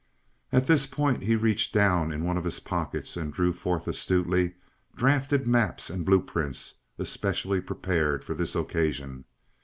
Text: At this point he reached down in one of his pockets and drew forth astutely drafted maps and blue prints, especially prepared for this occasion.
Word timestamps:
At 0.51 0.65
this 0.65 0.87
point 0.87 1.21
he 1.21 1.35
reached 1.35 1.75
down 1.75 2.11
in 2.11 2.23
one 2.25 2.35
of 2.35 2.43
his 2.43 2.59
pockets 2.59 3.15
and 3.15 3.31
drew 3.31 3.53
forth 3.53 3.87
astutely 3.87 4.55
drafted 4.95 5.45
maps 5.45 5.91
and 5.91 6.03
blue 6.03 6.23
prints, 6.23 6.79
especially 6.97 7.61
prepared 7.61 8.23
for 8.23 8.33
this 8.33 8.55
occasion. 8.55 9.25